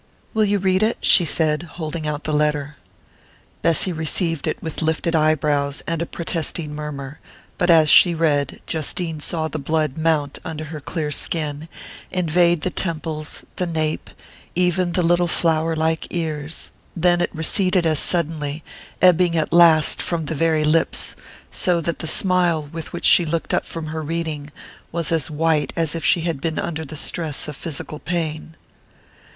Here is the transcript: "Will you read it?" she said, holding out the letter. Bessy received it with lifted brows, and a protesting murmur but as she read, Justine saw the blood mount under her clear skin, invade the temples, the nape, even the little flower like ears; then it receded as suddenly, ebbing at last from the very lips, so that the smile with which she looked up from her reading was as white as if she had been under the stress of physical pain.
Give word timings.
"Will 0.33 0.45
you 0.45 0.57
read 0.57 0.81
it?" 0.81 0.97
she 1.01 1.25
said, 1.25 1.61
holding 1.77 2.07
out 2.07 2.23
the 2.23 2.33
letter. 2.33 2.75
Bessy 3.61 3.93
received 3.93 4.47
it 4.47 4.59
with 4.59 4.81
lifted 4.81 5.13
brows, 5.39 5.83
and 5.85 6.01
a 6.01 6.07
protesting 6.07 6.73
murmur 6.73 7.19
but 7.59 7.69
as 7.69 7.87
she 7.87 8.15
read, 8.15 8.63
Justine 8.65 9.19
saw 9.19 9.47
the 9.47 9.59
blood 9.59 9.99
mount 9.99 10.39
under 10.43 10.63
her 10.63 10.81
clear 10.81 11.11
skin, 11.11 11.69
invade 12.09 12.61
the 12.61 12.71
temples, 12.71 13.45
the 13.57 13.67
nape, 13.67 14.09
even 14.55 14.93
the 14.93 15.03
little 15.03 15.27
flower 15.27 15.75
like 15.75 16.07
ears; 16.09 16.71
then 16.95 17.21
it 17.21 17.29
receded 17.31 17.85
as 17.85 17.99
suddenly, 17.99 18.63
ebbing 19.03 19.37
at 19.37 19.53
last 19.53 20.01
from 20.01 20.25
the 20.25 20.33
very 20.33 20.63
lips, 20.63 21.15
so 21.51 21.79
that 21.79 21.99
the 21.99 22.07
smile 22.07 22.63
with 22.63 22.91
which 22.91 23.05
she 23.05 23.23
looked 23.23 23.53
up 23.53 23.67
from 23.67 23.85
her 23.85 24.01
reading 24.01 24.51
was 24.91 25.11
as 25.11 25.29
white 25.29 25.71
as 25.75 25.93
if 25.93 26.03
she 26.03 26.21
had 26.21 26.41
been 26.41 26.57
under 26.57 26.83
the 26.83 26.95
stress 26.97 27.47
of 27.47 27.55
physical 27.55 27.99
pain. 27.99 28.55